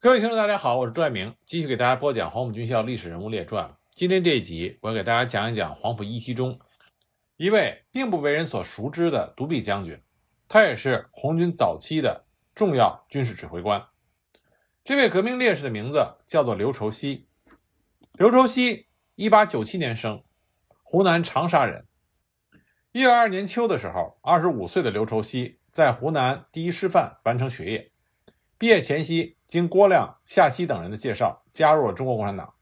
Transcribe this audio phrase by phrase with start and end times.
[0.00, 3.74] 各位听众，大家好，我是朱爱明，继续给大家播讲黄埔军校历史人物列传。
[3.96, 6.60] 今天这一集，我要给大家讲一讲黄埔一期中
[7.36, 10.00] 一位并不为人所熟知的独臂将军，
[10.46, 13.84] 他也是红军早期的重要军事指挥官。
[14.84, 17.26] 这位革命烈士的名字叫做刘畴西。
[18.12, 18.86] 刘畴西，
[19.16, 20.22] 一八九七年生，
[20.84, 21.88] 湖南长沙人。
[22.92, 27.90] 一九二二年秋的时候，二十五岁的刘畴西在湖南第一师范完成学业。
[28.58, 32.54] 毕业前夕，经郭亮、夏曦等人的介绍，加入了中国共产党。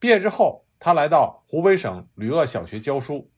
[0.00, 3.30] 毕业之后，他来到湖北省吕鄂小学教书。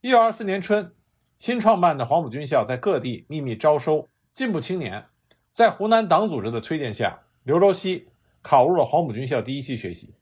[0.00, 0.92] 一九二四年春，
[1.38, 5.06] 新创办的黄埔军校在各地秘密招收进步青年。
[5.52, 8.08] 在湖南党组织的推荐下，刘周西
[8.42, 10.16] 考入了黄埔军校第一期学习。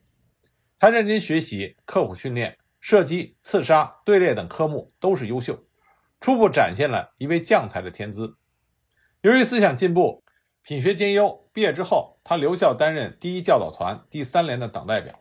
[0.79, 5.65] 他认真学习，刻苦训练，射击、刺杀、队列等科目都是优秀，
[6.21, 8.37] 初步展现了一位将才的天资。
[9.23, 10.22] 由于思想进步。
[10.65, 15.21] 品学兼优，毕业之后，他留校担任第一教导团第三连的党代表。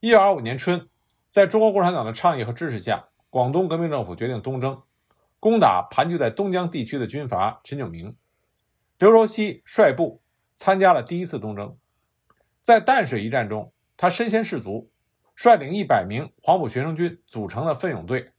[0.00, 0.88] 一九二五年春，
[1.28, 4.82] 在中国共产党的倡议和支持下，广东革命政府决定东征，
[5.38, 8.16] 攻打盘踞在东江地区的军阀陈炯明。
[8.98, 10.20] 刘畴西率部
[10.56, 11.78] 参加了第一次东征，
[12.60, 14.90] 在淡水一战中，他身先士卒，
[15.36, 18.32] 率领一百名黄埔学生军组成的奋勇队，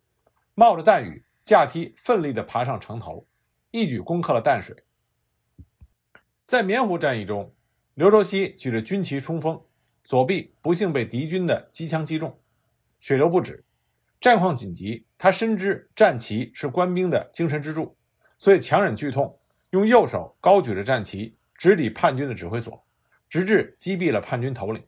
[0.56, 3.26] 冒着弹雨，架梯奋力地爬上城头，
[3.72, 4.76] 一举攻克了淡水。
[6.46, 7.56] 在棉湖战役中，
[7.96, 9.60] 刘畴西举着军旗冲锋，
[10.04, 12.40] 左臂不幸被敌军的机枪击中，
[13.00, 13.66] 血流不止。
[14.22, 17.98] 战况紧急，他深知战旗是官兵的精神支柱，
[18.38, 19.40] 所以强忍剧痛，
[19.72, 22.86] 用右手高举着战旗，直抵叛军的指挥所，
[23.28, 24.86] 直至击毙了叛军头领。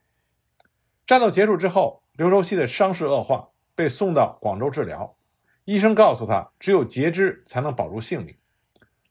[1.07, 5.17] 战斗结束之后，刘畴西的伤势恶化，被送到广州治疗。
[5.65, 8.37] 医生告诉他，只有截肢才能保住性命。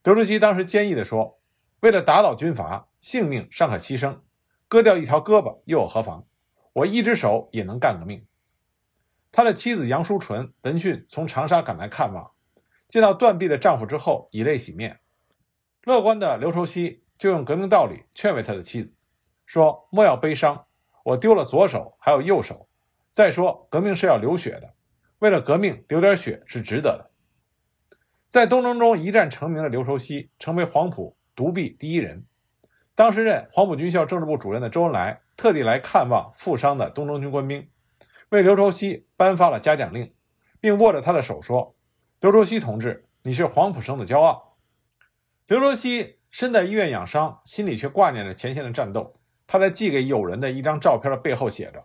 [0.04, 1.35] 刘畴西当时坚毅地说。
[1.86, 4.18] 为了打倒军阀，性命尚可牺牲，
[4.66, 6.26] 割掉一条胳膊又有何妨？
[6.72, 8.26] 我一只手也能干革命。
[9.30, 12.32] 他的妻子杨淑纯闻讯从长沙赶来看望，
[12.88, 14.98] 见到断臂的丈夫之后，以泪洗面。
[15.84, 18.92] 乐观的刘畴西就用革命道理劝慰他的妻子，
[19.46, 20.66] 说：“莫要悲伤，
[21.04, 22.68] 我丢了左手，还有右手。
[23.12, 24.74] 再说，革命是要流血的，
[25.20, 27.12] 为了革命流点血是值得的。”
[28.26, 31.15] 在东征中一战成名的刘畴西，成为黄埔。
[31.36, 32.24] 独臂第一人，
[32.94, 37.68] 当时任黄埔军校政治部主任的周恩来特地来看望负伤的东征军官兵，
[38.30, 40.14] 为刘畴西颁发了嘉奖令，
[40.60, 41.76] 并握着他的手说
[42.20, 44.56] ：“刘畴西同志，你是黄埔生的骄傲。”
[45.46, 49.20] 刘畴西身在医院养伤，心里却挂念着前线的战斗。
[49.46, 51.84] 他在寄给友人的一张照片的背后写着：“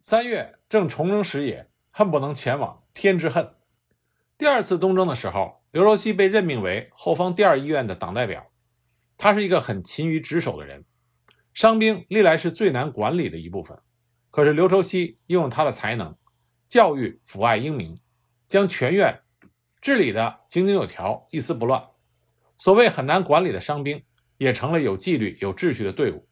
[0.00, 3.52] 三月正重征时也，恨不能前往，天之恨。”
[4.38, 8.46] 第二次东征的时候，刘畴西被任命为后方第二医院的党代表。
[9.22, 10.84] 他是一个很勤于职守的人，
[11.54, 13.78] 伤兵历来是最难管理的一部分。
[14.32, 16.16] 可是刘畴西用他的才能，
[16.68, 18.00] 教育抚爱英明，
[18.48, 19.20] 将全院
[19.80, 21.84] 治理的井井有条，一丝不乱。
[22.56, 24.02] 所谓很难管理的伤兵，
[24.38, 26.26] 也成了有纪律、有秩序的队伍。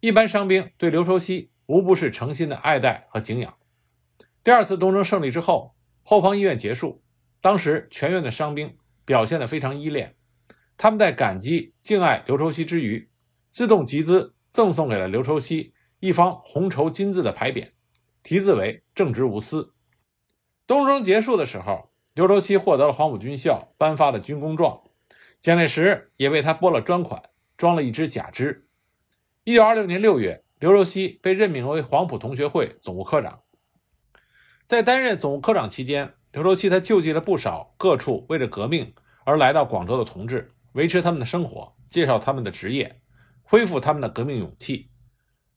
[0.00, 3.56] 一般伤兵对刘畴西无不是诚心的爱戴和敬仰。
[4.42, 7.04] 第二次东征胜利之后，后方医院结束，
[7.40, 10.15] 当时全院的伤兵表现得非常依恋。
[10.76, 13.08] 他们在感激敬爱刘畴西之余，
[13.50, 17.70] 自动集资赠送给了刘畴西一方红绸金字的牌匾，
[18.22, 19.72] 题字为“正直无私”。
[20.66, 24.82] 东征结束的时候，刘畴西获得了黄埔军校颁发的军功状，
[25.40, 27.22] 蒋介石也为他拨了专款，
[27.56, 28.68] 装了一只假肢。
[29.44, 33.40] 一九二六年六月，刘畴西被任命为黄埔同学会总务科长。
[34.64, 38.92] 在担任总务科长期间，刘畴西他救济了不少各处为了革命
[39.24, 40.50] 而来到广州的同志。
[40.76, 43.00] 维持他们的生活，介绍他们的职业，
[43.42, 44.90] 恢复他们的革命勇气。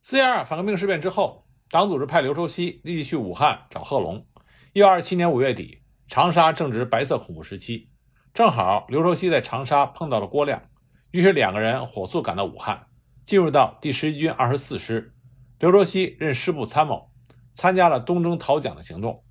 [0.01, 4.25] 四一二反革命事变之后，党组织派刘畴西立即去武汉找贺龙。
[4.71, 7.89] 一九二七年五月底，长沙正值白色恐怖时期，
[8.33, 10.63] 正好刘畴西在长沙碰到了郭亮，
[11.11, 12.87] 于是两个人火速赶到武汉，
[13.25, 15.13] 进入到第十一军二十四师。
[15.59, 17.11] 刘畴西任师部参谋，
[17.51, 19.25] 参加了东征讨蒋的行动。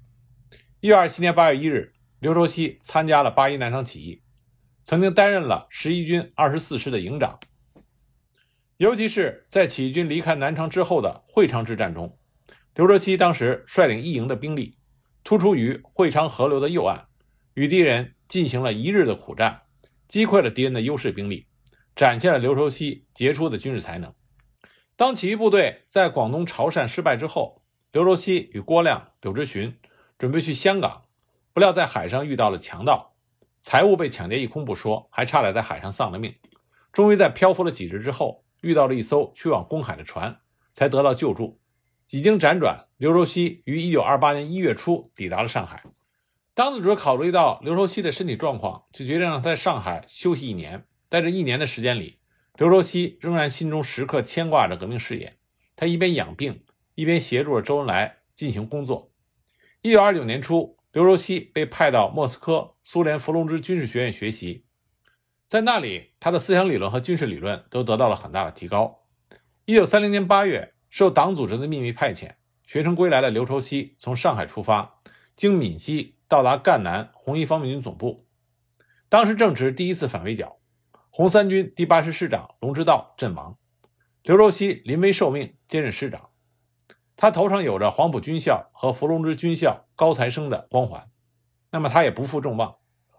[0.81, 4.23] 一九二七年八月一日，刘畴西参加了八一南昌起义。
[4.89, 7.39] 曾经担任了十一军二十四师的营长，
[8.79, 12.17] 尤其是在起义军离开南昌之后的会昌之战中，
[12.75, 14.77] 刘畴西当时率领一营的兵力，
[15.23, 17.07] 突出于会昌河流的右岸，
[17.53, 19.61] 与敌人进行了一日的苦战，
[20.09, 21.49] 击溃了敌人的优势兵力，
[21.95, 24.15] 展现了刘畴西杰出的军事才能。
[24.97, 27.63] 当起义部队在广东潮汕失败之后，
[27.93, 29.77] 刘畴西与郭亮、柳直荀
[30.17, 31.05] 准备去香港，
[31.53, 33.17] 不料在海上遇到了强盗。
[33.61, 36.35] 财物被抢劫一空不说，还差点在海上丧了命。
[36.93, 40.41] 终于在漂浮了几日之后，遇到了一艘去往公海的船，
[40.75, 41.61] 才得到救助。
[42.07, 45.83] 几经辗转，刘畴西于1928年1月初抵达了上海。
[46.55, 50.87] 党组织考虑到刘畴西的身体状况，就决定让他在上海休息一年。
[51.09, 52.19] 在这一年的时间里，
[52.57, 55.35] 刘畴西仍然心中时刻牵挂着革命事业。
[55.77, 56.65] 他一边养病，
[56.95, 59.13] 一边协助着周恩来进行工作。
[59.83, 64.65] 1929年初，刘畴西被派到莫斯科苏联伏龙芝军事学院学习，
[65.47, 69.05] 在那里，他的思想理论和军事理论都得到了很大的提高。
[69.67, 72.37] 1930年8月，受党组织的秘密派遣，
[72.67, 74.99] 学成归来的刘畴西从上海出发，
[75.37, 78.27] 经闽西到达赣南红一方面军总部。
[79.11, 80.59] 当时正值第一次反围剿，
[81.11, 83.59] 红三军第八师师长龙之道阵亡，
[84.23, 86.31] 刘畴西临危受命兼任师长。
[87.17, 91.11] 他头上有着黄埔军校和伏龙芝军校高材生的光环，
[91.71, 92.77] 那么他也不负众望。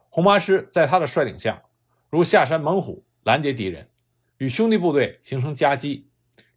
[0.09, 1.63] 红八师在他的率领下，
[2.09, 3.89] 如下山猛虎，拦截敌人，
[4.37, 6.09] 与兄弟部队形成夹击，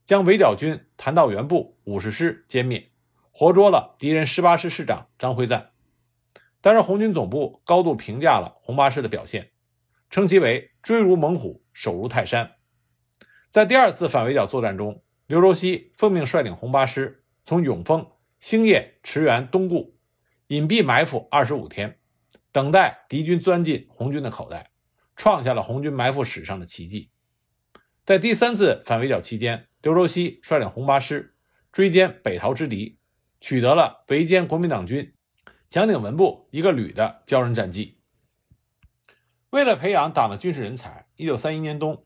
[0.05, 2.91] 将围剿军谭道源部五十师歼灭，
[3.31, 5.71] 活捉了敌人十八师师长张辉瓒。
[6.61, 9.51] 当然，红军总部高度评价了红八师的表现，
[10.11, 12.53] 称其为追如猛虎，守如泰山。
[13.51, 17.19] 在第二次反围剿作战中，刘畴西奉命率领红八师。
[17.45, 18.07] 从永丰、
[18.39, 19.97] 兴业、驰援、东固，
[20.53, 21.99] 隐蔽埋伏二十五天，
[22.53, 24.71] 等待敌军钻进红军的口袋，
[25.17, 27.11] 创下了红军埋伏史上的奇迹。
[28.05, 31.35] 在第三次反围剿期间，刘畴西率领红八师
[31.73, 32.99] 追歼北逃之敌，
[33.41, 35.15] 取得了围歼国民党军
[35.71, 38.03] 蒋鼎文部一个旅的骄人战绩。
[39.49, 42.05] 为了培养党的军事人才，一九三一年冬，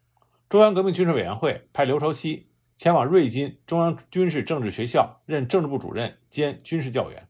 [0.48, 2.52] 中央革命军事委员会派刘畴西。
[2.76, 7.26] 前往瑞金中央军事政治学校任政治部主任兼军事教员。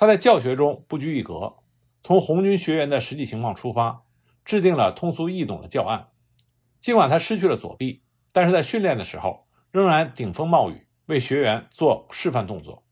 [0.00, 1.56] 他在教学中不拘一格，
[2.02, 4.06] 从红军学员的实际情况出发，
[4.46, 6.08] 制定了通俗易懂的教案。
[6.78, 8.02] 尽管他失去了左臂，
[8.32, 12.82] 但是在训练的时候仍然顶风冒雨，为学员做示范动作。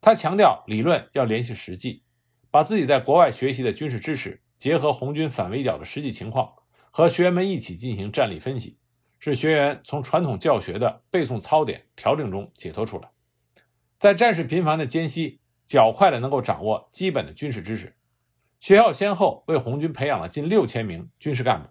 [0.00, 2.02] 他强调理论要联系实际，
[2.50, 6.54] 把自己在国外学习的军事知识结合红军反围剿的实际情况，
[6.90, 8.80] 和学员们一起进行战力分析。
[9.20, 13.10] 使学员从传统教学的背诵操点调整中解脱出来，
[14.00, 15.38] 在战事频繁的间隙，
[15.72, 17.96] 较快的能够掌握基本的军事知识。
[18.60, 21.70] 学校先后为红军培养了近六千名军事干部。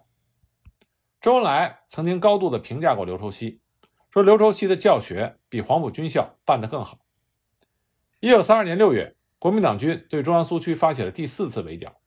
[1.20, 3.60] 周恩来曾经高度的评价过刘畴西，
[4.10, 6.98] 说刘畴西的教学比黄埔军校办得更好。
[8.18, 12.00] 一九三二年六月，国民党军对中央苏区发起了第四次围剿，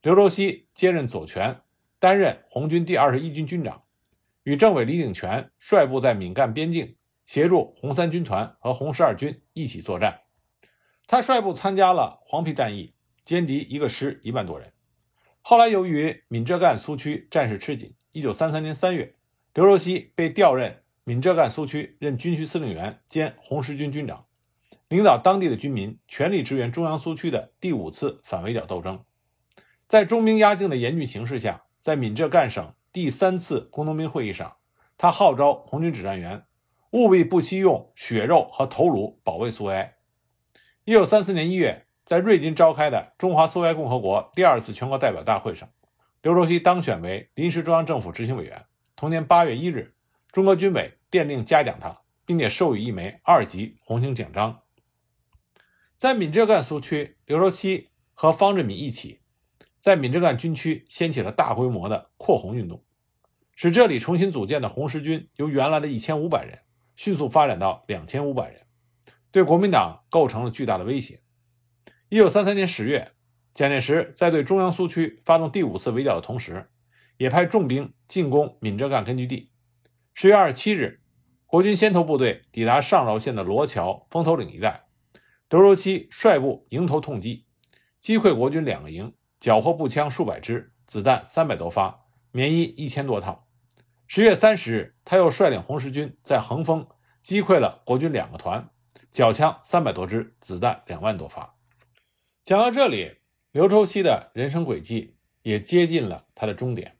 [0.00, 1.60] 刘畴西接任左权，
[1.98, 3.82] 担任红军第二十一军军长。
[4.44, 6.96] 与政委李鼎泉率部在闽赣边境
[7.26, 10.18] 协助红三军团和红十二军一起作战。
[11.06, 12.94] 他率部参加了黄陂战役，
[13.26, 14.72] 歼敌一个师一万多人。
[15.42, 19.14] 后来由于闽浙赣苏区战事吃紧，一九三三年三月，
[19.54, 24.24] 刘畴西被调任闽浙赣苏区任军区司令员兼红十军军长，
[24.88, 29.04] 领导当地的军民全力支援中央苏区的第五次反围剿斗争。
[29.88, 32.74] 在中兵压境的严峻形势下，在闽浙赣省。
[32.92, 34.54] 第三次工农兵会议上，
[34.98, 36.44] 他号召红军指战员
[36.90, 39.94] 务必不惜用血肉和头颅保卫苏维埃。
[40.84, 45.70] 一九三四年一月，在瑞金召开的中华苏维埃共和国第二次全国代表大会上，
[46.22, 48.64] 刘畴西当选为临时中央政府执行委员。
[48.96, 49.94] 同年八月一日，
[50.32, 51.96] 中国军委电令嘉奖他，
[52.26, 54.58] 并且授予一枚二级红星奖章。
[55.94, 59.20] 在闽浙赣苏区，刘畴西和方志敏一起。
[59.78, 62.82] 在闽浙赣军区掀起了大规模的扩红运动，
[63.54, 66.58] 使这里重新组建的红十军由原来的一千五百人
[66.96, 68.61] 迅速发展到两千五百人，
[69.32, 71.22] 对国民党构成了巨大的威胁。
[72.08, 73.10] 一九三三年十月，
[73.54, 76.70] 蒋介石在对中央苏区发动第五次围剿的同时，
[77.16, 79.50] 也派重兵进攻闽浙赣根据地。
[80.14, 81.00] 十月二十七日，
[81.46, 84.84] 国军先头部队抵达上饶县的罗桥、风头岭一带，
[85.50, 87.46] 刘畴西率部迎头痛击，
[87.98, 89.12] 击溃国军两个营。
[89.40, 93.48] 缴获步枪数百支，子弹三百多发，棉衣一千多套。
[94.06, 96.86] 十月三十日，他又率领红十军在横峰
[97.20, 98.70] 击溃了国军两个团，
[99.12, 101.54] 缴枪三百多支，子弹两万多发。
[102.42, 103.18] 讲到这里，
[103.50, 106.96] 刘畴西的人生轨迹也接近了他的终点。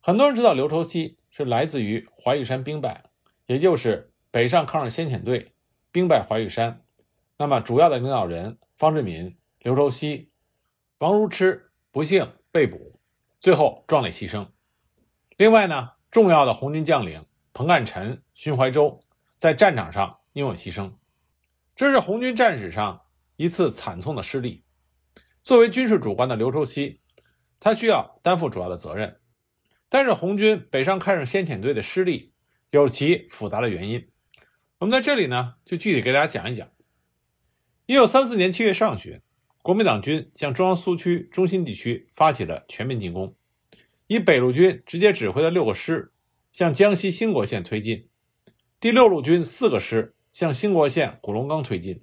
[0.00, 3.04] 很多人知道刘畴西是来自于怀玉山兵败，
[3.46, 5.54] 也就是北上抗日先遣队
[5.90, 6.84] 兵败怀玉山。
[7.38, 10.30] 那么主要的领导人方志敏、刘畴西。
[10.98, 13.00] 王如痴不幸被捕，
[13.40, 14.46] 最后壮烈牺牲。
[15.38, 19.00] 另外呢，重要的红军将领彭干臣、荀怀洲
[19.38, 20.92] 在战场上英勇牺牲，
[21.80, 23.06] 这是红军战史上
[23.36, 24.64] 一次惨痛的失利。
[25.42, 27.00] 作为军事主官的刘畴西，
[27.58, 29.18] 他需要担负主要的责任。
[29.88, 32.34] 但是红军北上抗日先遣队的失利，
[32.68, 34.10] 有其复杂的原因。
[34.80, 36.68] 我们在这里呢，就具体给大家讲一讲。
[37.86, 39.18] 一九三四年七月上旬，
[39.62, 43.34] 国民党军向中央苏区中心地区发起了全面进攻，
[44.06, 46.12] 以北路军直接指挥的六个师
[46.52, 48.10] 向江西兴国县推进，
[48.78, 52.02] 第六路军四个师向兴国县古龙冈推进，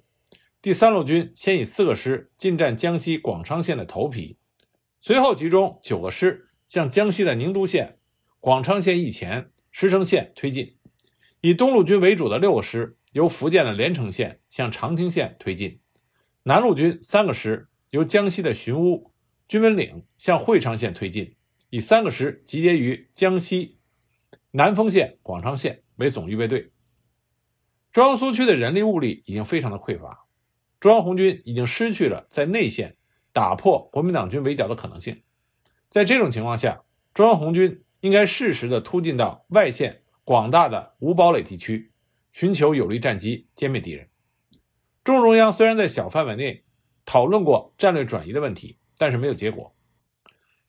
[0.60, 4.38] 第三路军先以四个师进占江西广昌县的头皮，
[5.00, 7.98] 随后集中九个师向江西的宁都县、
[8.40, 10.76] 广昌县以前、石城县推进，
[11.40, 12.96] 以东路军为主的六个师。
[13.12, 15.80] 由福建的连城县向长汀县推进，
[16.42, 19.12] 南路军三个师由江西的寻乌、
[19.48, 21.34] 军门岭向会昌县推进，
[21.70, 23.78] 以三个师集结于江西
[24.50, 26.70] 南丰县、广昌县为总预备队。
[27.92, 30.24] 中央苏区的人力物力已经非常的匮乏，
[30.80, 32.96] 中央红军已经失去了在内线
[33.32, 35.22] 打破国民党军围剿的可能性。
[35.88, 36.82] 在这种情况下，
[37.14, 41.92] 中央红军应该适时的突进到外线广大的无堡垒地区。
[42.30, 44.10] 寻求有力战机歼灭敌人。
[45.02, 46.62] 中共中央虽然在小范围内
[47.04, 49.74] 讨论过战略转移的问题，但是没有结果。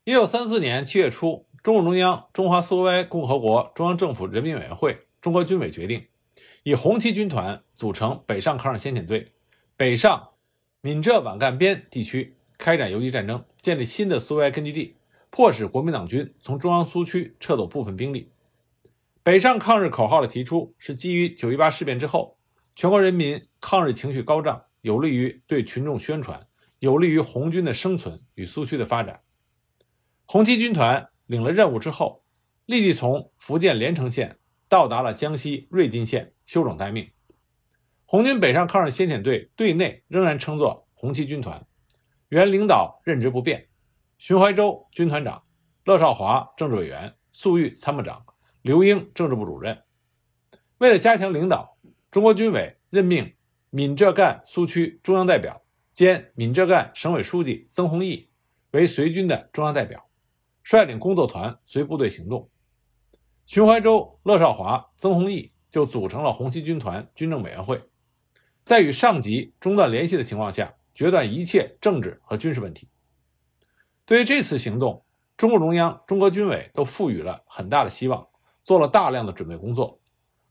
[0.03, 6.07] 一九三四年七月初，中共中央、中华苏维埃共和国中央政府人民委员会、中国军委决定，
[6.63, 9.31] 以红七军团组成北上抗日先遣队，
[9.77, 10.29] 北上
[10.81, 14.95] 闽浙皖赣边地区开展游击战争，建立新的苏维埃根据地，
[15.29, 18.31] 迫使国民党军从中央苏区撤走部分兵力。
[19.21, 22.37] 北上抗日口号的提出是基于九一八事变之后，
[22.75, 26.47] 全国人民抗日情绪高涨，有利于对群众宣传，
[26.79, 29.21] 有利于红军的生存与苏区的发展。
[30.25, 32.23] 红七军团领了任务之后，
[32.65, 34.37] 立即从福建连城县
[34.69, 37.11] 到达了江西瑞金县休整待命。
[38.05, 41.67] 红军北上抗日先遣队队内仍然称作红七军团，
[42.29, 43.67] 原领导任职不变，
[44.17, 45.43] 荀怀洲军团长，
[45.83, 48.25] 乐少华政治委员，粟裕参谋长。
[48.61, 49.81] 刘英政治部主任，
[50.79, 51.77] 为了加强领导，
[52.11, 53.33] 中国军委任命
[53.69, 55.61] 闽浙赣苏区中央代表
[55.93, 58.29] 兼闽浙赣省委书记曾洪义
[58.71, 60.09] 为随军的中央代表，
[60.61, 62.49] 率领工作团随部队行动。
[63.49, 67.81] 荀怀洲、乐少华、曾洪义就组成了红七军团军政委员会，
[68.61, 72.89] 在与上级中断联系的情况下，决断一切政治和军事问题。
[74.05, 75.03] 对于这次行动，
[75.35, 78.27] 中共中央、中国军委都赋予了很大的希望。
[78.61, 79.99] 做了大量的准备工作，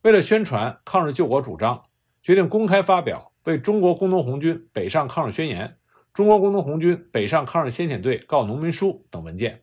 [0.02, 1.84] 为了宣传抗日救国主张，
[2.20, 5.68] 决定公开发表《为中国工农红军北上抗日宣言》
[6.12, 9.62] 《中国工农红军北上抗日先遣队告农民书》等文件，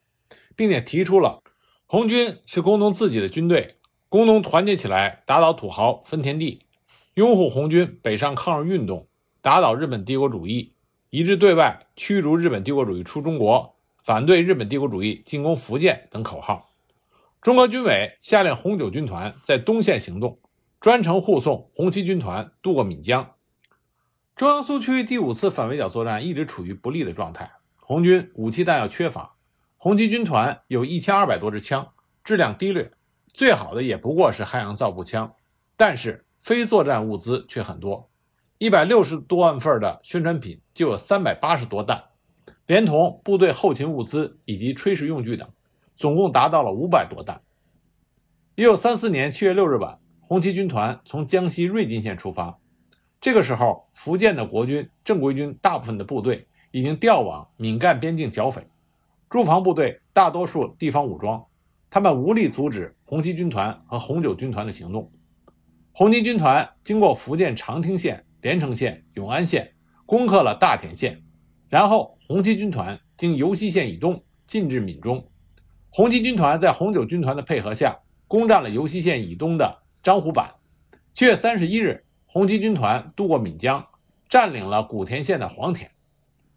[0.56, 1.42] 并且提出了
[1.88, 3.76] 红军是工农自己的军队，
[4.10, 6.66] 工农团结起来打倒土豪分田地，
[7.14, 9.08] 拥护红军北上抗日运动，
[9.44, 10.74] 打倒日本帝国主义，
[11.12, 16.72] 一致对外驱逐日本帝国主义出中国，反对日本帝国主义进攻福建等口号。
[17.40, 20.40] 中国军委下令红九军团在东线行动，
[20.80, 23.36] 专程护送红七军团渡过闽江。
[24.36, 29.35] 中央苏区第五次反围剿作战一直处于不利的状态，红军武器弹药缺乏，
[29.78, 31.92] 红七军团有一千二百多支枪，
[32.24, 32.92] 质量低劣，
[33.34, 35.34] 最好的也不过是汉阳造步枪，
[35.78, 38.10] 但是非作战物资却很多，
[38.58, 42.04] 一百六十多万份的宣传品就有三百八十多弹，
[42.66, 45.48] 连同部队后勤物资以及炊事用具等。
[45.96, 47.42] 总共达到了五百多弹。
[48.56, 52.60] 一九三四年七月六日晚，红七军团从江西瑞金县出发。
[53.22, 58.68] 这个时候，福建的国军正规军大部分的部队已经调往闽赣边境剿匪，
[59.30, 61.46] 驻防部队大多数地方武装，
[61.90, 65.12] 他们无力阻止红七军团和红九军团的行动。
[65.92, 69.74] 红七军团经过福建长汀县、连城县、永安县，
[70.06, 71.24] 攻克了大田县，
[71.70, 75.26] 然后红七军团经尤溪县以东进至闽中。
[75.90, 80.54] 红七军团在红九军团的配合下，攻占了尤溪县以东的樟湖坂。
[81.14, 83.86] 七月三十一日，红七军团渡过闽江，
[84.28, 85.90] 占领了古田县的黄田。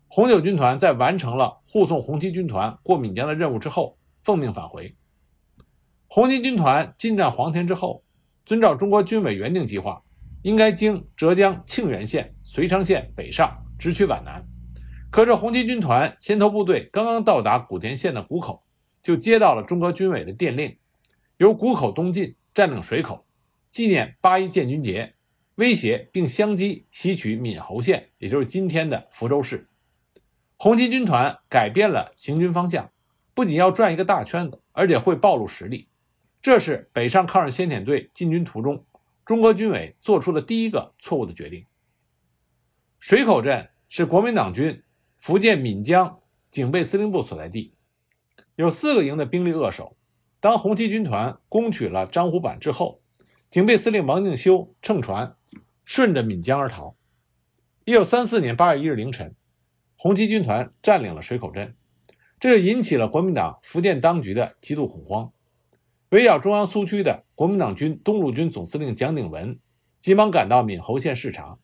[0.09, 4.97] 红九军团在完成了护送红七军团过闽江的任务之后，奉命返回。
[6.07, 8.03] 红七军团进占黄田之后，
[8.45, 10.03] 遵照中国军委原定计划，
[10.43, 14.45] 应该经浙江庆元县、遂昌县北上，直取皖南。
[15.11, 18.63] 可是红七军团先头部队刚刚到达古田县的谷口。
[19.01, 20.77] 就接到了中国军委的电令，
[21.39, 23.25] 由谷口东进，占领水口，
[23.69, 25.15] 纪念八一建军节，
[25.55, 29.71] 威胁并相机袭取闽侯县，也就是今天的福州市。
[30.61, 32.91] 红七军团改变了行军方向，
[33.33, 35.89] 不仅要转一个大圈子，而且会暴露实力。
[36.43, 38.85] 这是北上抗日先遣队进军途中，
[39.25, 41.65] 中国军委做出的第一个错误的决定。
[42.99, 44.83] 水口镇是国民党军
[45.17, 46.19] 福建闽江
[46.51, 47.73] 警备司令部所在地。
[48.57, 49.97] 有四个营的兵力扼守。
[50.41, 53.01] 当红七军团攻取了樟湖坂之后，
[53.49, 55.37] 警备司令王敬修乘船
[55.85, 56.97] 顺着闽江而逃。
[57.85, 59.37] 一九三四年八月一日凌晨，
[60.01, 61.75] 红七军团占领了水口镇，
[62.39, 65.33] 这就引起了国民党福建当局的极度恐慌。
[66.11, 69.59] 围绕中央苏区的国民党军东路军总司令蒋鼎文
[69.99, 71.59] 急忙赶到闽侯县视察。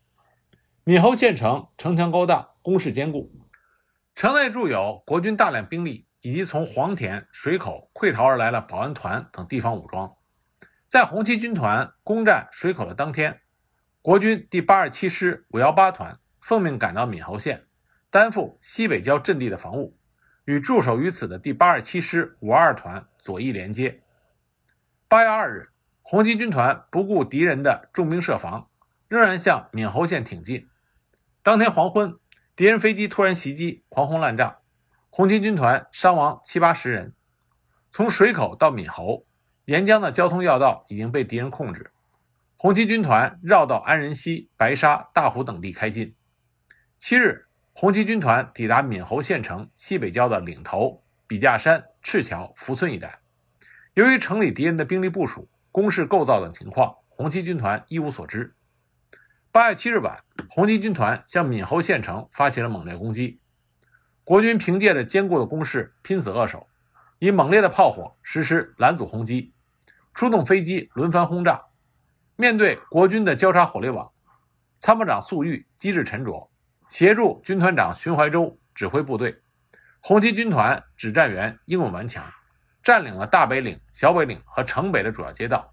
[0.83, 3.31] 闽侯县城城墙高大，工事坚固，
[4.17, 10.12] 城内驻有国军大量兵力，以及从黄田、水口溃逃而来的保安团等地方武装。
[10.88, 13.43] 在红七军团攻占水口的当天，
[14.03, 17.64] 国军第八十七师五幺八团奉命赶到闽侯县，
[18.14, 19.99] 担负西北郊阵地的防务，
[20.44, 24.04] 与驻守于此的第八十七师五二团左翼连接。
[25.09, 28.71] 八月二日，红七军团不顾敌人的重兵设防，
[29.09, 30.68] 仍然向闽侯县挺进。
[31.42, 32.16] 当天黄昏，
[32.54, 34.61] 敌人飞机突然袭击，狂轰滥炸，
[35.11, 37.16] 红七军团伤亡七八十人。
[37.90, 39.26] 从水口到闽侯
[39.64, 41.90] 沿江的交通要道已经被敌人控制，
[42.56, 46.14] 红七军团绕到安仁溪、白沙、大湖等地开进。
[47.00, 53.19] 七日，红七军团抵达闽侯县城西北郊的岭头、笔架山、赤桥、福村一带。
[53.95, 58.54] 由于城里敌人的兵力部署、工事构造等情况，红七军团一无所知。
[59.50, 60.16] 八月七日晚，
[60.49, 63.40] 红七军团向闽侯县城发起了猛烈攻击。
[64.23, 66.69] 国军凭借着坚固的工事，拼死扼守，
[67.19, 69.52] 以猛烈的炮火实施拦阻轰击，
[70.14, 71.61] 出动飞机轮番轰炸。
[72.37, 74.12] 面对国军的交叉火力网，
[74.78, 76.49] 参谋长粟裕机智沉着，
[76.88, 79.43] 协助军团长荀怀洲指挥部队。
[80.00, 82.25] 红七军团指战员英勇顽强，
[82.83, 85.73] 占领了大北岭、小北岭和城北的主要街道。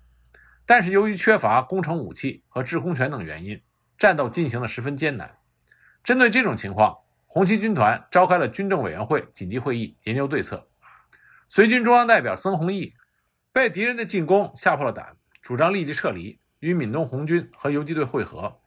[0.66, 3.62] 但是由于缺乏攻城武器和制空权等原因，
[3.98, 5.38] 战斗进行的十分艰难。
[6.04, 10.70] 针对这种情况，红七军团召开了军政委员会紧急会议，研究对策。
[11.50, 12.94] 随军中央代表曾洪义
[13.52, 18.62] 被敌人的进攻吓破了胆，主张立即撤离，与闽东红军和游击队会合。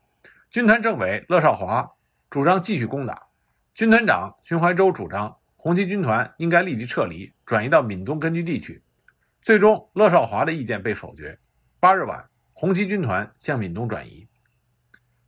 [0.50, 1.90] 军团政委乐少华
[2.34, 3.28] 主张继续攻打，
[3.74, 8.82] 军团长荀怀洲主张红七军团应该立即撤离，转移到闽东根据地去。
[9.40, 11.38] 最终，乐少华的意见被否决。
[11.78, 14.26] 八日晚，红七军团向闽东转移。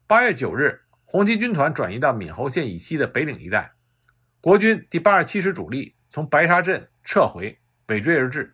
[0.09, 3.71] 八月九日，红七军团转移到闽侯县以西的北岭一带。
[4.40, 8.53] 国军第八十七师主力从白沙镇撤回，尾追而至，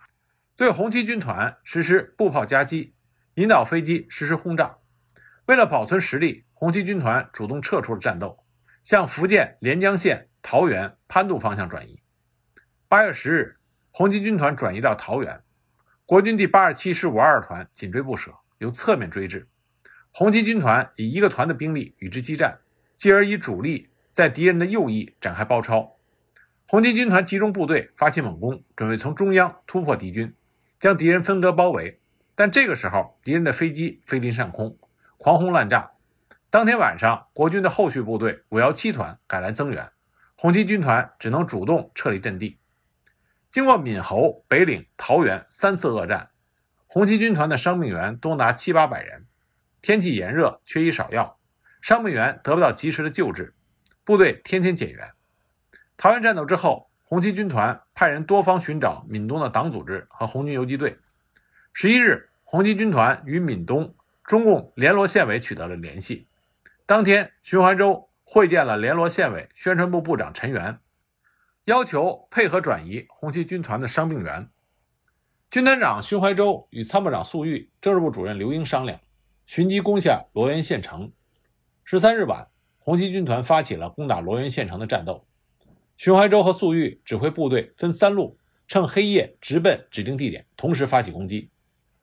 [0.57, 2.95] 对红七军团实施步炮夹击，
[3.37, 4.77] 引导飞机实施轰炸。
[5.47, 8.42] 为了保存实力，红七军团主动撤出了战斗，
[8.83, 12.03] 向福建连江县桃园潘渡方向转移。
[12.89, 13.57] 八月十日，
[13.91, 15.43] 红七军团转移到桃园，
[16.05, 19.49] 国军第八十七师五二团紧追不舍，由侧面追至。
[20.11, 22.59] 红七军团以一个团的兵力与之激战，
[22.97, 25.97] 继而以主力在敌人的右翼展开包抄。
[26.67, 30.35] 红七军团集中部队发起猛攻，准备从中央突破敌军，
[30.81, 32.01] 将敌人分割包围。
[32.35, 34.77] 但这个时候，敌人的飞机飞临上空，
[35.19, 35.93] 狂轰滥炸。
[36.53, 39.91] 当天晚上，国军的后续部队五幺七团赶来增援，
[40.37, 42.59] 红七军团只能主动撤离阵地。
[43.49, 46.29] 经过闽侯、北岭、桃园三次恶战，
[46.87, 49.25] 红七军团的伤病员多达七八百人。
[49.81, 51.39] 天气炎热，缺医少药，
[51.81, 53.55] 伤病员得不到及时的救治，
[54.05, 55.11] 部队天天减员。
[55.97, 60.99] 桃园战斗之后，红七军团派人多方寻找闽东的党组织和红军游击队。
[61.73, 66.27] 十一日，红七军团与闽东中共联络县委取得了联系。
[66.85, 70.79] 当天，徐怀洲会见了联络县委宣传部部长陈元，
[71.65, 74.49] 要求配合转移红七军团的伤病员。
[75.49, 78.99] 军团长徐怀洲与参谋长粟裕、政治部主任刘英商量。
[79.47, 81.13] 寻机攻下罗源县城。
[81.85, 85.27] 十三日晚，红七军团发起了攻打罗源县城的战斗。
[85.97, 91.51] 徐怀洲和粟裕指挥部队分三路，趁黑夜直奔指定地点，同时发起攻击。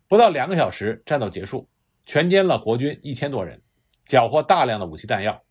[0.07, 1.67] 不到两个小时，战斗结束，
[2.05, 3.61] 全歼了国军一千多人，
[4.09, 5.43] 缴获大量的武器弹药。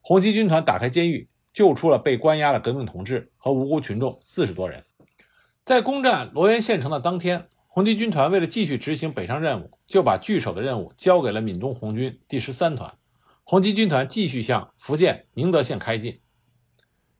[0.00, 4.84] 红七军团打开监狱，救出了被关押的革命同志和无辜群众四十多人。
[5.62, 7.46] 在攻占罗源县城的当天。
[7.72, 12.92] 红七军团为了继续执行北上任务，就把据守的任务交给了闽东红军第十三团。
[13.44, 16.20] 红七军团继续向福建宁德县开进。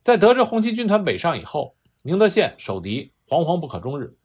[0.03, 4.17] 在得知红七军团北上以后，宁德县守敌惶惶不可终日。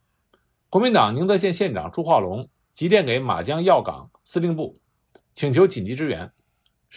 [0.72, 4.80] 国民党宁德县县长朱化龙急电给马江要岗司令部，
[5.36, 6.32] 请求紧急支援。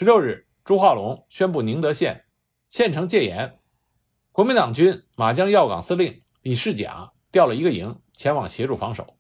[0.01, 2.27] 十六日，朱化龙宣布宁德县
[2.69, 3.59] 县城戒严。
[4.31, 9.17] 国民党军马江要岗司令李世甲调了一个营前往协助防守。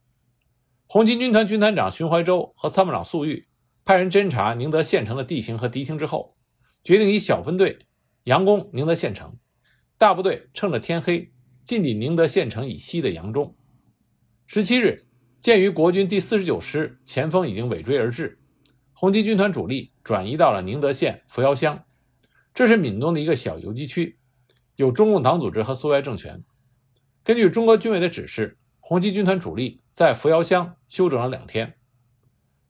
[0.86, 3.48] 红七军团军团长荀怀洲和参谋长粟裕
[3.84, 6.36] 派人侦察宁德县城的地形和敌情之后，
[6.84, 7.80] 决定以小分队
[8.24, 9.36] 佯攻宁德县城，
[9.98, 11.32] 大部队趁着天黑
[11.64, 13.56] 进抵宁德县城以西的杨中。
[14.46, 15.08] 十七日，
[15.40, 18.37] 鉴于国军第四十九师前锋已经尾追而至，
[19.00, 21.84] 红七军团主力转移到了宁德县扶摇乡，
[22.52, 24.18] 这是闽东的一个小游击区，
[24.74, 26.42] 有中共党组织和苏维埃政权。
[27.22, 31.76] 根据中国军委的指示，红七军团主力在扶摇乡休整了两天。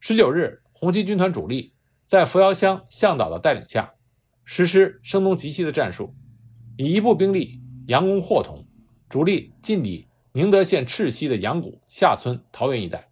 [0.01, 1.73] 十九日，红七军团主力
[2.05, 3.95] 在扶摇乡向导的带领下，
[4.45, 6.14] 实施声东击西的战术，
[6.77, 8.67] 以一部兵力佯攻霍同，
[9.09, 13.09] 主力进抵宁德县赤溪的杨谷下村桃园一带。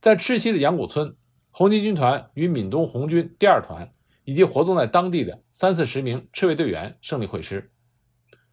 [0.00, 1.14] 在赤溪的杨谷村，
[1.56, 3.88] 红七军团与闽东红军第二团
[4.24, 7.70] 以及活动在当地的三四十名赤卫队员胜利会师。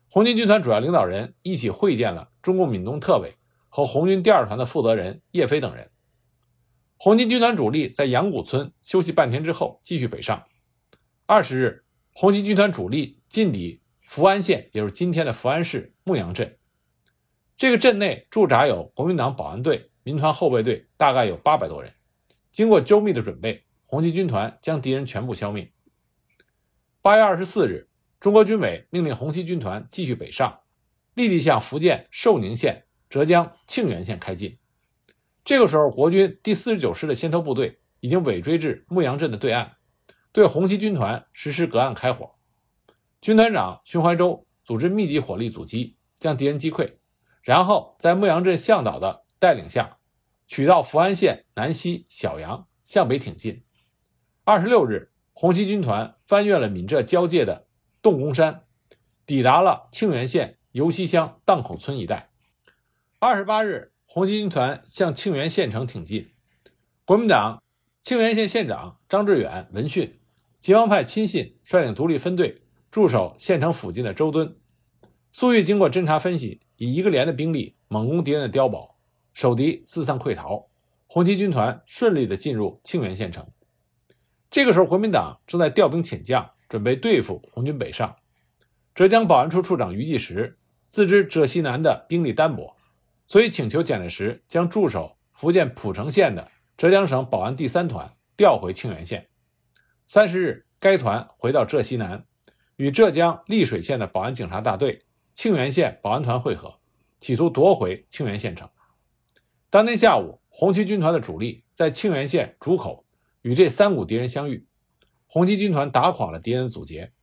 [0.08, 3.34] 红军军团主要领导人一起会见了中共闽东特委
[3.70, 5.90] 和红军第二团的负责人叶飞等人。
[6.96, 10.46] 红军军团主力在杨谷村休息半天之后，继续北上。
[11.26, 11.84] 二十日，
[12.14, 16.56] 红军军团主力进抵福安县，也就是今天的福安市牧羊镇。
[17.58, 21.92] 这个镇内驻扎有国民党保安队、民团后备队，大概有八百多人。
[22.52, 25.72] 经过周密的准备，红七军团将敌人全部消灭。
[27.02, 27.88] 八月二十四日。
[28.20, 30.60] 中国军委命令红七军团继续北上，
[31.16, 34.60] 立即向福建寿宁县、浙江庆元县开进。
[35.44, 39.72] 这个时候，国军第四十九师的先头部队已经尾追至牧羊镇的对岸，
[40.32, 42.36] 对红七军团实施隔岸开火。
[43.22, 46.94] 军团长荀怀洲组织密集火力阻击，将敌人击溃，
[47.42, 49.98] 然后在牧羊镇向导的带领下，
[50.52, 53.64] 取道福安县南溪小杨向北挺进。
[54.44, 57.68] 二十六日，红七军团翻越了闽浙交界的。
[58.02, 58.66] 洞公山，
[59.26, 62.32] 抵达了庆元县尤溪乡荡口村一带。
[63.18, 66.34] 二十八日，红七军团向庆元县城挺进。
[67.06, 67.64] 国民党
[68.02, 70.20] 庆元县县长张志远闻讯，
[70.60, 74.58] 解放派亲信率领独立分队驻守县城附近的周墩。
[75.32, 78.91] 粟裕经过侦查分析，以一个连的兵力猛攻敌人的碉堡，
[79.34, 80.68] 守敌四散溃逃，
[81.08, 83.48] 红七军团顺利的进入庆元县城。
[84.50, 86.52] 这个时候，国民党正在调兵遣将。
[86.72, 88.16] 准备对付红军北上，
[88.96, 92.78] 浙江保安处处长余继时自知浙西南的兵力单薄，
[93.28, 99.28] 所以请求蒋介石将驻守福建浦城县的浙江省保安第三团调回庆元县。
[100.08, 102.26] 三十日，该团回到浙西南，
[102.78, 106.80] 与浙江丽水县的保安警察大队、庆元县保安团会合，
[107.20, 108.70] 企图夺回庆元县城。
[109.72, 113.06] 当天下午，红七军团的主力在庆元县竹口
[113.42, 114.68] 与这三股敌人相遇。
[115.28, 117.14] 红七军团打垮了敌人的阻截。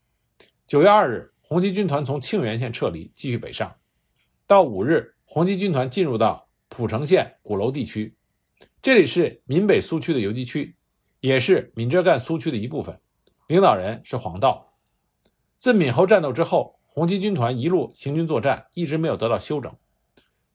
[0.66, 3.76] 九月二日，红七军团从庆元县撤离，继续北上。
[4.46, 8.16] 到五日，红七军团进入到蒲城县鼓楼地区，
[8.80, 10.74] 这里是闽北苏区的游击区，
[11.20, 12.98] 也是闽浙赣苏区的一部分。
[13.46, 14.72] 领导人是黄道。
[15.58, 19.76] 自闽侯战斗之后，红七军团一路行军作战，一直没有得到休整。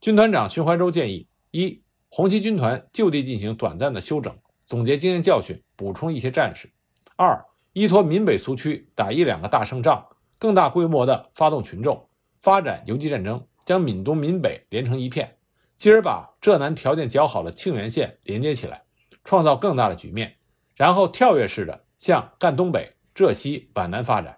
[0.02, 1.83] 军团长荀怀洲建议：一、
[2.16, 6.72] 红七军团就地进行短暂的休整，总结经验教训，补充一些战士。
[7.16, 10.06] 二依托闽北苏区打一两个大胜仗，
[10.38, 12.08] 更大规模的发动群众，
[12.40, 15.38] 发展游击战争，将闽东闽北连成一片，
[15.76, 18.84] 继而把浙南条件较好的庆元县连接起来，
[19.24, 20.36] 创造更大的局面，
[20.76, 24.38] 然后跳跃式的向赣东北、浙西、皖南发展。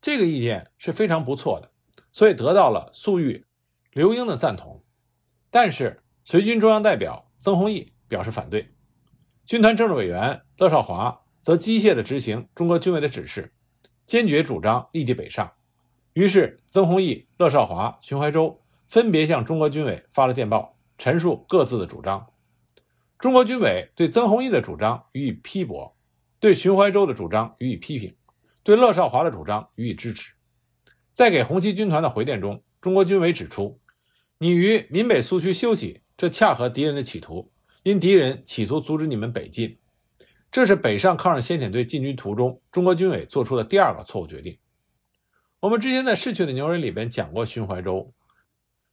[0.00, 1.70] 这个意见是非常不错的，
[2.12, 3.44] 所以得到了粟裕、
[3.92, 4.82] 刘英的赞同。
[5.50, 8.68] 但是随军中央代表曾洪义表示反对，
[9.46, 11.22] 军团政治委员乐少华。
[11.40, 13.54] 则机械地执行中国军委的指示，
[14.04, 15.50] 坚决主张立即北上。
[16.12, 22.26] 于是，曾洪义、乐少华、荀怀洲分别向中国军委发了电报，陈述各自的主张。
[23.18, 25.96] 中国军委对曾洪义的主张予以批驳，
[26.40, 28.14] 对荀怀洲的主张予以批评，
[28.62, 30.34] 对乐少华的主张予以支持。
[31.10, 33.80] 在给红七军团的回电中，中国军委指出
[34.36, 37.50] ：“你于闽北苏区休息，这恰合敌人的企图，
[37.84, 39.78] 因敌人企图阻止你们北进。”
[40.50, 44.58] 这是北上抗日先遣队进军途中，中国军委做出的第二个错误决定。
[45.60, 48.12] 我们之前在《逝去的牛人》里边讲过荀怀洲，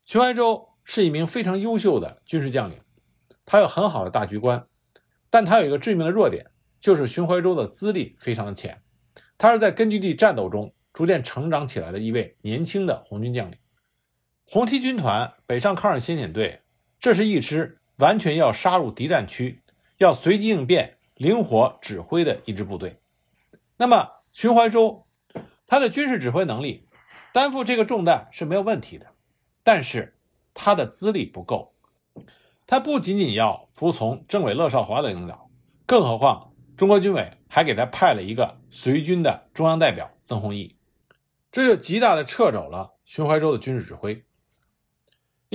[0.03, 2.79] 荀怀洲是一名非常优秀的军事将领，
[3.43, 4.67] 他有很好的大局观，
[5.31, 8.83] 但他有一个致命的弱点，就是荀怀洲的资历非常浅，
[9.37, 13.57] 他是在根据地战斗中逐渐成长起来的一位年轻的红军将领。
[14.45, 16.61] 红七军团北上抗日先遣队，
[16.99, 19.61] 这是一支完全要杀入敌占区，
[19.97, 20.97] 要随机应变。
[21.15, 22.99] 灵活指挥的一支部队，
[23.77, 25.07] 那么荀怀洲
[25.65, 26.89] 他的军事指挥能力
[27.31, 29.07] 担负这个重担是没有问题的，
[29.63, 30.17] 但是
[30.53, 31.73] 他的资历不够，
[32.67, 35.49] 他不仅仅要服从政委乐少华的领导，
[35.85, 40.75] 更何况中国军委还给他派了一个随军的中央代表曾洪义，
[41.49, 44.25] 这就极大的掣肘了徐怀洲的军事指挥。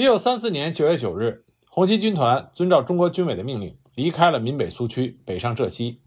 [0.00, 6.00] 一九三四年九月九日，红七军团遵照中国军委的命令，离开了闽北苏区，北上浙西。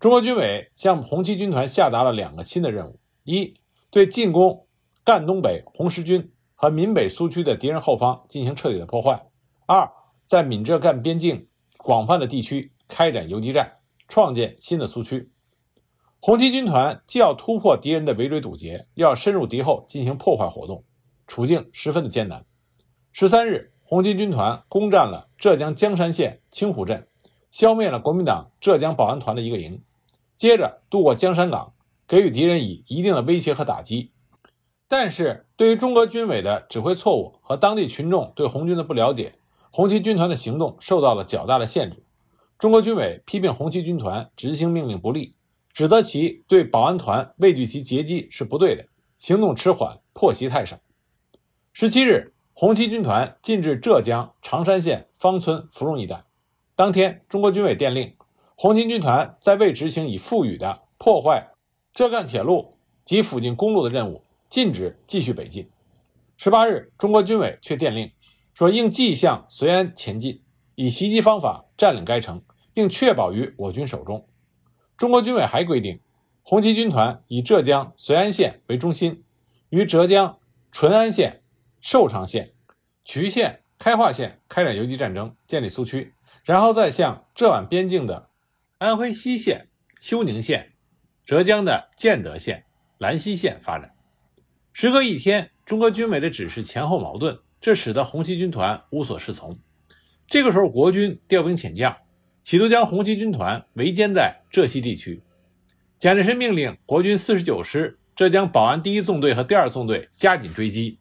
[0.00, 3.52] 中国军委向红七军团下达了两个新的任务：一，
[3.90, 4.66] 对进攻
[5.04, 9.28] 赣东北红十军和闽北苏区的敌人后方进行彻底的破坏；
[9.66, 9.86] 二，
[10.24, 11.46] 在闽浙赣边境
[11.76, 13.70] 广泛的地区开展游击战，
[14.08, 15.30] 创建新的苏区。
[16.20, 20.86] 红七军团既要突破敌人的围追堵截，又要深入敌后进行破坏活动，
[21.26, 22.46] 处境十分的艰难。
[23.18, 27.08] 十三日，红七军团攻占了浙江江山县青湖镇，
[27.50, 29.82] 消灭了国民党浙江保安团的一个营。
[30.36, 31.72] 接着渡过江山港，
[32.06, 34.12] 给予敌人以一定的威胁和打击。
[34.86, 39.36] 但是，对于中国军委的指挥错误和当地群众对红军的不了解，
[39.70, 42.04] 红七军团的行动受到了较大的限制。
[42.58, 45.34] 中国军委批评红七军团执行命令不力，
[45.72, 48.84] 指责其对保安团畏惧其截击是不对的，
[49.16, 50.76] 行动迟缓，破袭太少。
[51.72, 56.24] 十七日，红七军团进至浙江常山县芳村芙蓉一带。
[56.74, 58.14] 当天，中国军委电令。
[58.54, 61.48] 红七军团在未执行已赋予的破坏
[61.92, 65.68] 浙赣铁路及附近公路的任务，禁止继续北进。
[66.38, 68.10] 十八日，中国军委却电令
[68.54, 70.40] 说，应继向绥安前进，
[70.76, 72.40] 以袭击方法占领该城，
[72.72, 74.26] 并确保于我军手中。
[74.96, 76.00] 中国军委还规定，
[76.42, 79.22] 红七军团以浙江绥安县为中心，
[79.68, 80.38] 于浙江
[80.72, 81.42] 淳安县、
[81.88, 82.52] 寿昌县、
[83.04, 88.28] 渠县、开化县开展游击战争，建立苏区，然后再向浙皖边境的。
[88.78, 89.68] 安徽西县、
[90.00, 90.72] 休宁县、
[91.24, 92.64] 浙江的建德县、
[92.98, 93.94] 兰溪县发展。
[94.72, 99.56] 时隔一天，中国军委的指示前后矛盾，这使得红七军团无所适从。
[100.26, 101.96] 这个时候，国军调兵遣将，
[102.42, 105.22] 企图将红七军团围歼在浙西地区。
[106.00, 110.98] 蒋介石命令国军四十九师浙江保安第一纵队和第二纵队加紧追击，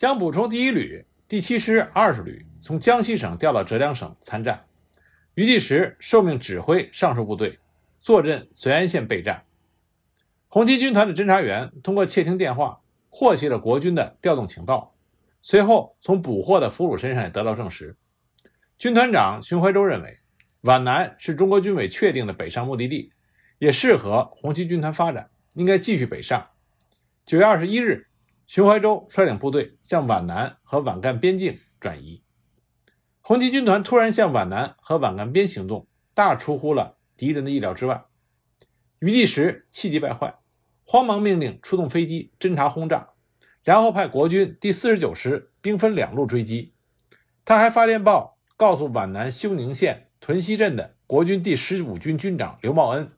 [0.00, 4.64] 将补充第一旅、第七师二十旅从江西省调到浙江省参战。
[5.34, 7.58] 余继时受命指挥上述部队
[8.00, 9.44] 坐镇绥安县备战。
[10.48, 14.94] 红七军团的侦察员通过窃听电话获悉了国军的调动情报，
[15.42, 17.94] 随后从捕获的俘虏身上也得到证实。
[18.78, 20.16] 军团长荀怀洲认为，
[20.62, 23.12] 皖南是中国军委确定的北上目的地，
[23.58, 26.48] 也适合红七军团发展，应该继续北上。
[27.26, 28.06] 九月二十一日，
[28.50, 32.24] 荀怀洲率领部队向皖南和皖赣边境转移。
[33.20, 38.06] 红七军团突然向皖南和皖赣边行动，大出乎了敌人的意料之外。
[38.98, 40.34] 余继时气急败坏，
[40.82, 43.10] 慌忙命令出动飞机侦察轰炸，
[43.62, 46.74] 然后派国军第四十九师兵分两路追击。
[47.44, 53.12] 他还发电报告诉皖南休宁县屯溪镇的国军第十五军军长刘茂恩，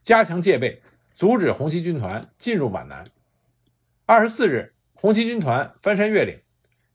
[0.00, 0.80] 加强戒备，
[1.14, 3.10] 阻止红七军团进入皖南。
[4.06, 6.40] 二十四日，红七军团翻山越岭。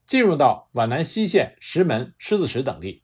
[0.05, 3.03] 进入到皖南西县石门、狮子石等地。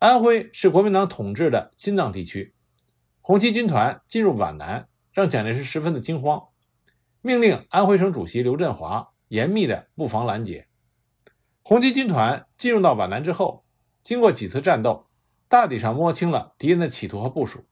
[0.00, 2.56] 安徽是国民党统治的心脏地区，
[3.20, 6.48] 红七军团进入皖南，让蒋介石十分的惊慌，
[7.20, 10.66] 命令安徽省主席刘振华严密的布防拦截。
[11.62, 13.64] 红七军团进入到皖南之后，
[14.02, 15.06] 经过几次战斗，
[15.48, 17.64] 大体上摸清了敌人的企图和部署。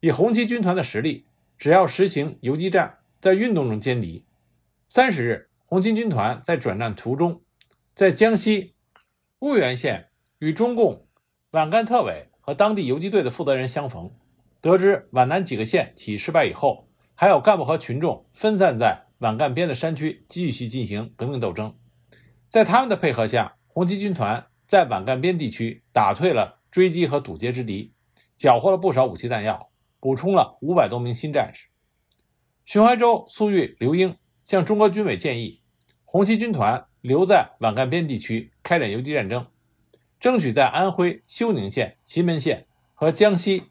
[0.00, 4.25] 以红七军团的实力，只要实行游击战，在运动中歼敌。
[4.88, 7.42] 三十日，红七军团在转战途中。
[7.94, 8.74] 在江西
[9.40, 11.08] 婺源县与中共
[11.50, 14.14] 皖赣特委和当地游击队的负责人相逢，
[14.60, 21.76] 得知皖南几个县起义失败以后，还有干部和群众分散在皖赣边的山区继续进行革命斗争。
[22.48, 27.92] 在他们的配合下，红七军团在皖赣边地区打退了追击和堵截之敌，
[28.36, 31.66] 缴获了不少武器弹药，补充了五百多名新战士。
[32.64, 35.60] 徐怀洲、粟裕、刘英向中国军委建议，
[36.06, 36.86] 红七军团。
[37.02, 39.46] 留在皖赣边地区开展游击战争，
[40.18, 43.70] 争取在安徽休宁县、祁门县和江西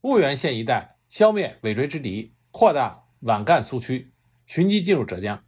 [0.00, 4.10] 婺源县一带消灭尾追之敌，扩大皖赣苏区，
[4.46, 5.44] 寻机进入浙江。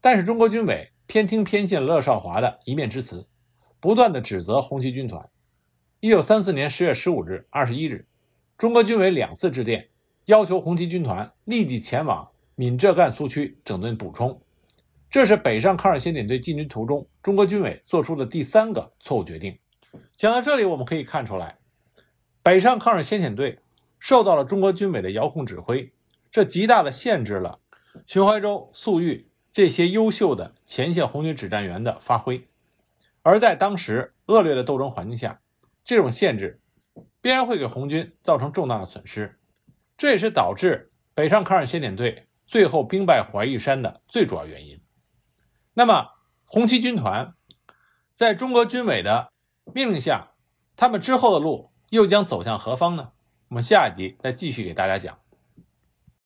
[0.00, 3.28] 但是中国军委偏听偏信乐少华的一面之词，
[3.78, 5.30] 不断的指责红七军团。
[6.00, 8.08] 一九三四年十月十五日、二十一日，
[8.56, 9.90] 中国军委两次致电，
[10.24, 14.42] 要求红七军团立即前往闽浙赣苏区整顿补充。
[15.08, 19.56] 这是北上抗日先遣队进军途中，中国军委做出的第三个错误决定。
[20.16, 21.58] 讲到这里，我们可以看出来，
[22.42, 23.60] 北上抗日先遣队
[24.00, 25.92] 受到了中国军委的遥控指挥，
[26.32, 27.60] 这极大的限制了
[28.08, 32.48] 徐怀洲、粟裕这些优秀的前线红军指战员的发挥。
[33.22, 35.40] 而在当时恶劣的斗争环境下，
[35.84, 36.60] 这种限制
[37.20, 39.38] 必然会给红军造成重大的损失，
[39.96, 44.80] 这也是导致北上抗日先遣队最后兵败怀玉山的最主要原因。
[45.74, 46.08] 那么，
[46.46, 47.34] 红七军团
[48.14, 49.30] 在中国军委的
[49.72, 50.32] 命令下，
[50.74, 53.12] 他们之后的路又将走向何方呢？
[53.48, 55.18] 我们下一集再继续给大家讲。